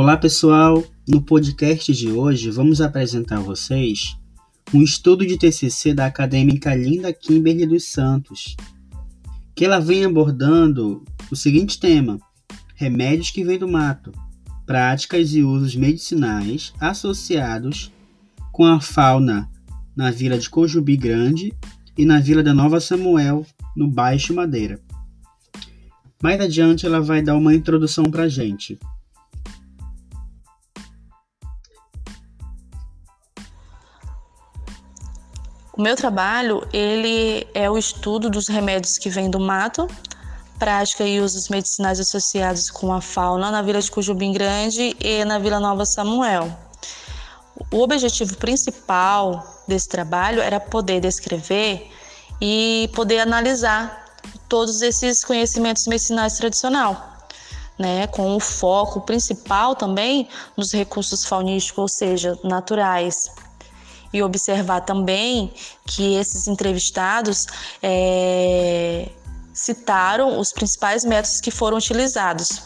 Olá 0.00 0.16
pessoal, 0.16 0.84
no 1.08 1.20
podcast 1.20 1.92
de 1.92 2.08
hoje 2.08 2.52
vamos 2.52 2.80
apresentar 2.80 3.38
a 3.38 3.40
vocês 3.40 4.16
um 4.72 4.80
estudo 4.80 5.26
de 5.26 5.36
TCC 5.36 5.92
da 5.92 6.06
acadêmica 6.06 6.72
Linda 6.72 7.12
Kimberly 7.12 7.66
dos 7.66 7.90
Santos, 7.90 8.56
que 9.56 9.64
ela 9.64 9.80
vem 9.80 10.04
abordando 10.04 11.02
o 11.32 11.34
seguinte 11.34 11.80
tema: 11.80 12.16
remédios 12.76 13.32
que 13.32 13.42
vêm 13.42 13.58
do 13.58 13.66
mato, 13.66 14.12
práticas 14.64 15.34
e 15.34 15.42
usos 15.42 15.74
medicinais 15.74 16.72
associados 16.78 17.92
com 18.52 18.66
a 18.66 18.80
fauna 18.80 19.50
na 19.96 20.12
vila 20.12 20.38
de 20.38 20.48
Cojubi 20.48 20.96
Grande 20.96 21.52
e 21.96 22.04
na 22.04 22.20
vila 22.20 22.44
da 22.44 22.54
Nova 22.54 22.78
Samuel, 22.78 23.44
no 23.76 23.88
Baixo 23.88 24.32
Madeira. 24.32 24.80
Mais 26.22 26.40
adiante 26.40 26.86
ela 26.86 27.00
vai 27.00 27.20
dar 27.20 27.34
uma 27.34 27.52
introdução 27.52 28.04
para 28.04 28.22
a 28.22 28.28
gente. 28.28 28.78
O 35.78 35.82
meu 35.82 35.94
trabalho, 35.94 36.66
ele 36.72 37.46
é 37.54 37.70
o 37.70 37.78
estudo 37.78 38.28
dos 38.28 38.48
remédios 38.48 38.98
que 38.98 39.08
vêm 39.08 39.30
do 39.30 39.38
mato, 39.38 39.86
prática 40.58 41.04
e 41.04 41.20
usos 41.20 41.48
medicinais 41.48 42.00
associados 42.00 42.68
com 42.68 42.92
a 42.92 43.00
fauna 43.00 43.48
na 43.52 43.62
Vila 43.62 43.80
de 43.80 43.88
Cujubim 43.88 44.32
Grande 44.32 44.96
e 44.98 45.24
na 45.24 45.38
Vila 45.38 45.60
Nova 45.60 45.86
Samuel. 45.86 46.52
O 47.70 47.80
objetivo 47.80 48.36
principal 48.38 49.62
desse 49.68 49.88
trabalho 49.88 50.40
era 50.40 50.58
poder 50.58 51.00
descrever 51.00 51.88
e 52.40 52.90
poder 52.92 53.20
analisar 53.20 54.04
todos 54.48 54.82
esses 54.82 55.24
conhecimentos 55.24 55.86
medicinais 55.86 56.36
tradicional, 56.38 57.20
né, 57.78 58.08
com 58.08 58.34
o 58.34 58.40
foco 58.40 59.02
principal 59.02 59.76
também 59.76 60.28
nos 60.56 60.72
recursos 60.72 61.24
faunísticos, 61.24 61.78
ou 61.78 61.88
seja, 61.88 62.36
naturais, 62.42 63.30
e 64.12 64.22
observar 64.22 64.80
também 64.82 65.52
que 65.86 66.14
esses 66.14 66.46
entrevistados 66.46 67.46
é, 67.82 69.08
citaram 69.52 70.38
os 70.38 70.52
principais 70.52 71.04
métodos 71.04 71.40
que 71.40 71.50
foram 71.50 71.78
utilizados. 71.78 72.62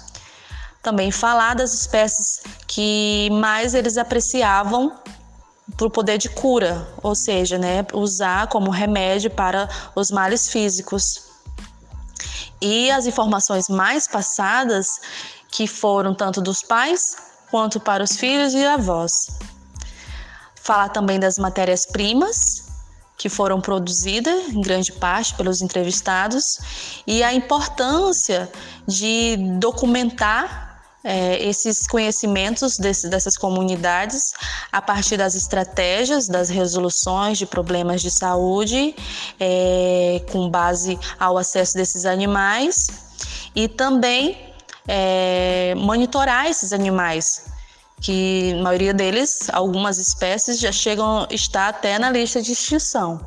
Também 0.83 1.11
falar 1.11 1.55
das 1.55 1.75
espécies 1.75 2.43
que 2.67 3.29
mais 3.33 3.75
eles 3.75 3.97
apreciavam 3.97 4.93
para 5.77 5.87
o 5.87 5.91
poder 5.91 6.19
de 6.19 6.29
cura, 6.29 6.87
ou 7.03 7.15
seja, 7.15 7.57
né, 7.57 7.87
usar 7.95 8.49
como 8.49 8.71
remédio 8.71 9.31
para 9.31 9.69
os 9.95 10.11
males 10.11 10.49
físicos. 10.49 11.23
E 12.61 12.91
as 12.91 13.07
informações 13.07 13.69
mais 13.69 14.07
passadas, 14.07 15.01
que 15.49 15.67
foram 15.67 16.15
tanto 16.15 16.41
dos 16.41 16.63
pais 16.63 17.17
quanto 17.51 17.79
para 17.79 18.03
os 18.03 18.17
filhos 18.17 18.55
e 18.55 18.65
avós 18.65 19.27
falar 20.63 20.89
também 20.91 21.19
das 21.19 21.39
matérias-primas 21.39 22.71
que 23.19 23.29
foram 23.29 23.61
produzidas 23.61 24.49
em 24.49 24.61
grande 24.61 24.93
parte 24.93 25.35
pelos 25.35 25.61
entrevistados 25.61 26.59
e 27.07 27.23
a 27.23 27.33
importância 27.33 28.51
de 28.87 29.37
documentar 29.59 30.73
é, 31.05 31.43
esses 31.45 31.87
conhecimentos 31.87 32.79
desse, 32.79 33.09
dessas 33.09 33.37
comunidades 33.37 34.33
a 34.71 34.81
partir 34.81 35.17
das 35.17 35.35
estratégias, 35.35 36.29
das 36.29 36.49
resoluções 36.49 37.39
de 37.39 37.47
problemas 37.47 38.01
de 38.01 38.11
saúde, 38.11 38.95
é, 39.39 40.25
com 40.31 40.49
base 40.49 40.99
ao 41.19 41.37
acesso 41.37 41.75
desses 41.75 42.05
animais 42.07 42.87
e 43.55 43.69
também 43.69 44.55
é, 44.87 45.75
monitorar 45.77 46.47
esses 46.47 46.73
animais 46.73 47.53
que 48.03 48.53
a 48.59 48.63
maioria 48.63 48.93
deles, 48.93 49.49
algumas 49.53 49.97
espécies 49.97 50.59
já 50.59 50.73
chegam 50.73 51.21
a 51.21 51.29
estar 51.31 51.69
até 51.69 51.99
na 51.99 52.11
lista 52.11 52.43
de 52.43 52.53
extinção. 52.53 53.21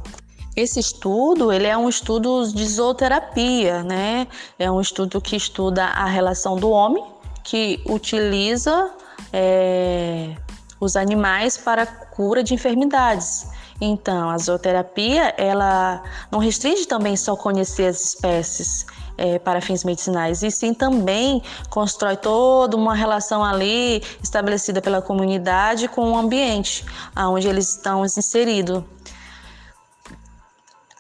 Esse 0.56 0.80
estudo, 0.80 1.52
ele 1.52 1.68
é 1.68 1.78
um 1.78 1.90
estudo 1.90 2.48
de 2.54 2.66
zooterapia, 2.66 3.84
né? 3.84 4.28
É 4.60 4.70
um 4.70 4.80
estudo 4.80 5.20
que 5.20 5.36
estuda 5.36 5.86
a 5.86 6.06
relação 6.06 6.56
do 6.56 6.70
homem 6.70 7.04
que 7.44 7.82
utiliza 7.86 8.92
é, 9.32 10.36
os 10.80 10.96
animais 10.96 11.58
para 11.58 11.86
cura 11.86 12.44
de 12.44 12.54
enfermidades. 12.54 13.48
Então, 13.80 14.30
a 14.30 14.38
zooterapia, 14.38 15.34
ela 15.38 16.02
não 16.32 16.40
restringe 16.40 16.86
também 16.86 17.18
só 17.18 17.36
conhecer 17.36 17.88
as 17.88 18.02
espécies, 18.02 18.86
é, 19.18 19.40
para 19.40 19.62
fins 19.62 19.84
medicinais, 19.84 20.44
e 20.44 20.52
sim 20.52 20.74
também 20.74 21.42
constrói 21.70 22.18
toda 22.18 22.76
uma 22.76 22.96
relação 22.96 23.44
ali 23.44 24.02
estabelecida 24.22 24.82
pela 24.82 25.02
comunidade 25.02 25.88
com 25.88 26.12
o 26.12 26.18
ambiente 26.18 26.86
onde 27.18 27.48
eles 27.48 27.70
estão 27.70 28.06
inseridos. 28.06 28.84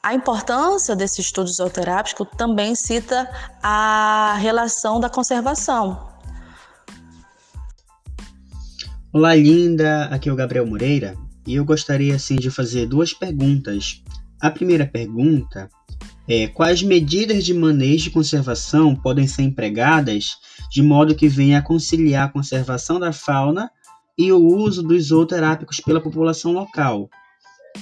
A 0.02 0.14
importância 0.14 0.96
desse 0.96 1.20
estudo 1.20 1.50
zooterápico 1.50 2.26
também 2.26 2.76
cita 2.76 3.28
a 3.62 4.36
relação 4.40 5.00
da 5.00 5.10
conservação. 5.10 6.14
Olá, 9.12 9.34
linda! 9.34 10.06
Aqui 10.12 10.30
é 10.30 10.32
o 10.32 10.36
Gabriel 10.36 10.68
Moreira 10.68 11.25
e 11.46 11.56
eu 11.56 11.66
gostaria 11.66 12.16
assim 12.16 12.36
de 12.36 12.50
fazer 12.50 12.88
duas 12.88 13.14
perguntas. 13.14 14.02
A 14.40 14.50
primeira 14.50 14.86
pergunta 14.86 15.70
é, 16.28 16.48
quais 16.48 16.82
medidas 16.82 17.46
de 17.46 17.54
manejo 17.54 18.10
e 18.10 18.12
conservação 18.12 18.96
podem 18.96 19.28
ser 19.28 19.44
empregadas 19.44 20.38
de 20.72 20.82
modo 20.82 21.14
que 21.14 21.28
venha 21.28 21.60
a 21.60 21.62
conciliar 21.62 22.28
a 22.28 22.32
conservação 22.32 23.00
da 23.00 23.14
fauna 23.14 23.70
e 24.18 24.32
o 24.32 24.44
uso 24.44 24.82
dos 24.82 25.06
zooterápicos 25.06 25.80
pela 25.80 26.02
população 26.02 26.52
local? 26.52 27.10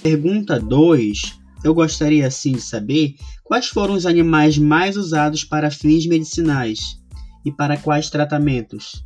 Pergunta 0.02 0.60
2. 0.60 1.40
Eu 1.64 1.74
gostaria 1.74 2.28
assim 2.28 2.52
de 2.54 2.62
saber 2.62 3.16
quais 3.44 3.68
foram 3.68 3.94
os 3.94 4.06
animais 4.06 4.58
mais 4.58 4.98
usados 4.98 5.46
para 5.46 5.72
fins 5.72 6.06
medicinais 6.06 7.00
e 7.46 7.52
para 7.52 7.78
quais 7.78 8.10
tratamentos. 8.10 9.02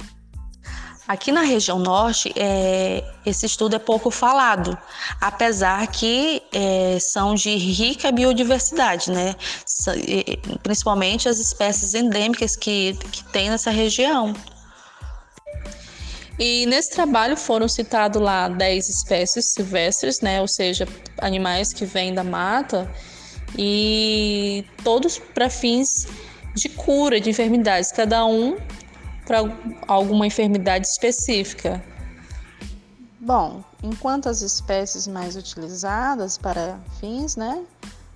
Aqui 1.07 1.31
na 1.31 1.41
região 1.41 1.79
norte, 1.79 2.33
é, 2.35 3.01
esse 3.25 3.45
estudo 3.45 3.77
é 3.77 3.79
pouco 3.79 4.11
falado, 4.11 4.77
apesar 5.21 5.87
que 5.87 6.43
é, 6.51 6.97
são 6.99 7.33
de 7.33 7.55
rica 7.55 8.11
biodiversidade, 8.11 9.09
né? 9.09 9.33
principalmente 10.61 11.29
as 11.29 11.39
espécies 11.39 11.93
endêmicas 11.93 12.57
que, 12.57 12.93
que 13.09 13.23
tem 13.23 13.49
nessa 13.49 13.71
região. 13.71 14.33
E 16.37 16.65
nesse 16.65 16.91
trabalho 16.91 17.37
foram 17.37 17.69
citados 17.69 18.21
lá 18.21 18.49
10 18.49 18.89
espécies 18.89 19.53
silvestres, 19.53 20.19
né? 20.19 20.41
ou 20.41 20.47
seja, 20.47 20.85
animais 21.19 21.71
que 21.71 21.85
vêm 21.85 22.13
da 22.13 22.23
mata, 22.23 22.91
e 23.57 24.65
todos 24.83 25.17
para 25.17 25.49
fins 25.49 26.05
de 26.53 26.67
cura 26.67 27.21
de 27.21 27.29
enfermidades, 27.29 27.93
cada 27.93 28.25
um 28.25 28.57
para 29.27 29.39
alguma 29.87 30.25
enfermidade 30.25 30.87
específica? 30.87 31.83
Bom, 33.19 33.61
enquanto 33.83 34.29
as 34.29 34.41
espécies 34.41 35.05
mais 35.05 35.35
utilizadas 35.35 36.37
para 36.37 36.79
fins 36.99 37.35
né, 37.35 37.61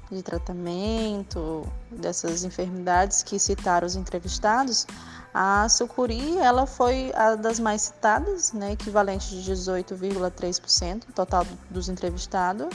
de 0.09 0.23
tratamento 0.23 1.67
dessas 1.91 2.45
enfermidades 2.45 3.21
que 3.21 3.37
citaram 3.37 3.85
os 3.85 3.97
entrevistados, 3.97 4.87
a 5.33 5.67
sucuri 5.67 6.37
ela 6.37 6.65
foi 6.65 7.11
a 7.13 7.35
das 7.35 7.59
mais 7.59 7.81
citadas, 7.81 8.53
né, 8.53 8.73
equivalente 8.73 9.29
de 9.29 9.51
18,3% 9.51 11.03
total 11.13 11.45
dos 11.69 11.89
entrevistados, 11.89 12.67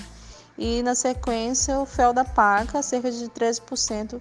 e 0.58 0.82
na 0.82 0.94
sequência 0.94 1.78
o 1.78 1.86
fel 1.86 2.12
da 2.12 2.24
paca, 2.24 2.82
cerca 2.82 3.10
de 3.10 3.28
13% 3.28 4.20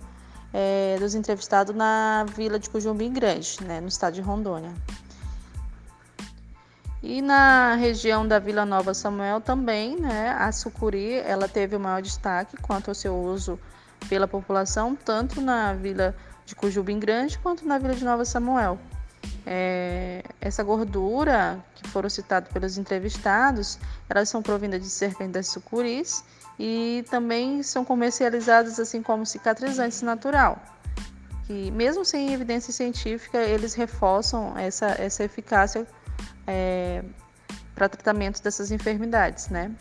é, 0.57 0.95
dos 0.97 1.13
entrevistados 1.15 1.75
na 1.75 2.25
vila 2.33 2.57
de 2.57 2.69
Cujumbim 2.69 3.11
Grande, 3.11 3.57
né, 3.61 3.81
no 3.81 3.89
estado 3.89 4.13
de 4.13 4.21
Rondônia. 4.21 4.73
E 7.03 7.21
na 7.21 7.75
região 7.75 8.25
da 8.25 8.39
Vila 8.39 8.65
Nova 8.65 8.93
Samuel 8.93 9.41
também, 9.41 9.99
né, 9.99 10.29
a 10.39 10.49
sucuri 10.53 11.15
ela 11.15 11.49
teve 11.49 11.75
o 11.75 11.79
maior 11.79 12.01
destaque 12.01 12.55
quanto 12.61 12.89
ao 12.89 12.95
seu 12.95 13.13
uso 13.13 13.59
pela 14.07 14.29
população, 14.29 14.95
tanto 14.95 15.41
na 15.41 15.73
vila 15.73 16.15
de 16.45 16.55
Cujubim 16.55 16.99
Grande 16.99 17.37
quanto 17.37 17.67
na 17.67 17.77
vila 17.77 17.93
de 17.93 18.05
Nova 18.05 18.23
Samuel. 18.23 18.79
É, 19.45 20.23
essa 20.39 20.63
gordura 20.63 21.59
que 21.75 21.85
foram 21.89 22.09
citadas 22.09 22.49
pelos 22.49 22.77
entrevistados, 22.77 23.77
elas 24.09 24.29
são 24.29 24.41
provindas 24.41 24.81
de 24.81 24.89
serpentes 24.89 25.33
das 25.33 25.47
sucuris 25.49 26.23
e 26.59 27.03
também 27.09 27.61
são 27.61 27.83
comercializadas 27.83 28.79
assim 28.79 29.01
como 29.01 29.25
cicatrizantes 29.25 30.01
natural. 30.01 30.61
Que 31.47 31.69
mesmo 31.71 32.03
sem 32.03 32.33
evidência 32.33 32.73
científica, 32.73 33.37
eles 33.37 33.73
reforçam 33.73 34.57
essa, 34.57 34.87
essa 34.99 35.23
eficácia 35.23 35.85
é, 36.47 37.03
para 37.75 37.89
tratamento 37.89 38.41
dessas 38.41 38.71
enfermidades, 38.71 39.49
né? 39.49 39.71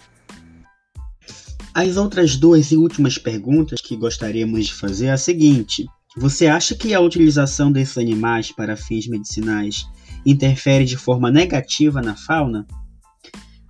As 1.72 1.96
outras 1.96 2.36
duas 2.36 2.70
e 2.70 2.76
últimas 2.76 3.18
perguntas 3.18 3.80
que 3.80 3.96
gostaríamos 3.96 4.66
de 4.66 4.74
fazer 4.74 5.06
é 5.06 5.12
a 5.12 5.16
seguinte: 5.16 5.86
você 6.16 6.46
acha 6.46 6.74
que 6.76 6.94
a 6.94 7.00
utilização 7.00 7.72
desses 7.72 7.98
animais 7.98 8.52
para 8.52 8.76
fins 8.76 9.08
medicinais 9.08 9.84
interfere 10.24 10.84
de 10.84 10.96
forma 10.96 11.30
negativa 11.30 12.00
na 12.00 12.14
fauna? 12.14 12.66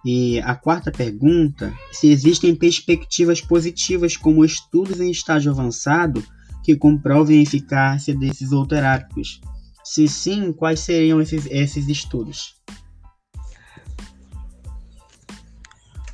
E 0.04 0.38
a 0.40 0.54
quarta 0.54 0.92
pergunta, 0.92 1.72
se 1.90 2.08
existem 2.10 2.54
perspectivas 2.54 3.40
positivas 3.40 4.16
como 4.16 4.44
estudos 4.44 5.00
em 5.00 5.10
estágio 5.10 5.50
avançado 5.50 6.22
que 6.62 6.76
comprovem 6.76 7.40
a 7.40 7.42
eficácia 7.42 8.14
desses 8.14 8.48
zooterápicos. 8.48 9.40
Se 9.84 10.08
sim, 10.08 10.52
quais 10.52 10.80
seriam 10.80 11.20
esses, 11.20 11.46
esses 11.50 11.88
estudos? 11.88 12.54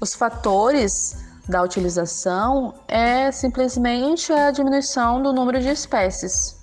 Os 0.00 0.14
fatores 0.14 1.24
da 1.48 1.62
utilização 1.62 2.74
é 2.88 3.30
simplesmente 3.30 4.32
a 4.32 4.50
diminuição 4.50 5.22
do 5.22 5.32
número 5.32 5.60
de 5.60 5.68
espécies. 5.68 6.58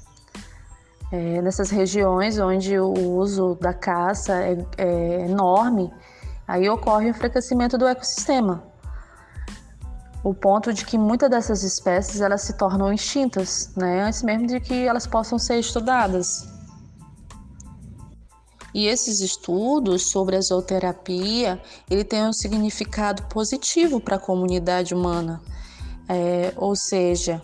É, 1.11 1.41
nessas 1.41 1.69
regiões 1.69 2.37
onde 2.37 2.77
o 2.77 2.91
uso 2.91 3.55
da 3.61 3.73
caça 3.73 4.33
é, 4.33 4.57
é 4.77 5.25
enorme, 5.25 5.89
aí 6.47 6.69
ocorre 6.69 7.07
o 7.07 7.09
enfraquecimento 7.09 7.77
do 7.77 7.87
ecossistema. 7.87 8.63
O 10.23 10.33
ponto 10.33 10.73
de 10.73 10.85
que 10.85 10.97
muitas 10.97 11.29
dessas 11.29 11.63
espécies 11.63 12.21
elas 12.21 12.41
se 12.41 12.53
tornam 12.57 12.91
extintas, 12.91 13.71
né, 13.75 14.03
antes 14.03 14.23
mesmo 14.23 14.47
de 14.47 14.59
que 14.59 14.87
elas 14.87 15.05
possam 15.05 15.37
ser 15.37 15.59
estudadas. 15.59 16.47
E 18.73 18.85
esses 18.85 19.21
estudos 19.21 20.11
sobre 20.11 20.35
a 20.35 20.41
zooterapia, 20.41 21.61
ele 21.89 22.03
tem 22.03 22.23
um 22.23 22.33
significado 22.33 23.23
positivo 23.23 23.99
para 23.99 24.17
a 24.17 24.19
comunidade 24.19 24.93
humana, 24.93 25.41
é, 26.07 26.53
ou 26.55 26.75
seja, 26.75 27.41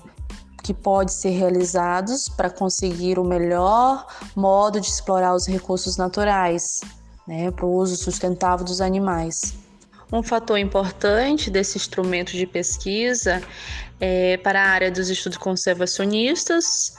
que 0.64 0.74
pode 0.74 1.14
ser 1.14 1.32
realizados 1.32 2.30
para 2.30 2.50
conseguir 2.50 3.18
o 3.20 3.24
melhor 3.24 4.06
modo 4.36 4.80
de 4.80 4.88
explorar 4.88 5.36
os 5.36 5.48
recursos 5.48 5.98
naturais, 5.98 6.82
né, 7.28 7.52
para 7.52 7.66
o 7.66 7.74
uso 7.74 7.96
sustentável 7.96 8.66
dos 8.66 8.82
animais. 8.82 9.56
Um 10.12 10.22
fator 10.22 10.58
importante 10.58 11.50
desse 11.50 11.78
instrumento 11.78 12.34
de 12.34 12.46
pesquisa 12.46 13.42
é 14.00 14.38
para 14.38 14.62
a 14.62 14.68
área 14.68 14.92
dos 14.92 15.10
estudos 15.10 15.38
conservacionistas, 15.38 16.94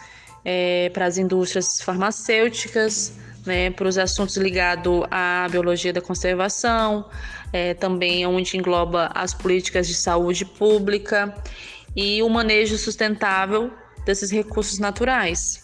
é, 0.45 0.91
para 0.91 1.07
as 1.07 1.17
indústrias 1.17 1.81
farmacêuticas, 1.81 3.13
né, 3.47 3.71
para 3.71 3.87
os 3.87 3.99
assuntos 3.99 4.37
ligados 4.37 5.03
à 5.11 5.47
biologia 5.51 5.93
da 5.93 6.01
conservação, 6.01 7.09
é, 7.53 7.75
também 7.75 8.27
onde 8.27 8.57
engloba 8.57 9.11
as 9.15 9.33
políticas 9.33 9.87
de 9.87 9.95
saúde 9.95 10.45
pública 10.45 11.35
e 11.95 12.23
o 12.23 12.29
manejo 12.29 12.77
sustentável 12.77 13.71
desses 14.05 14.31
recursos 14.31 14.79
naturais. 14.79 15.64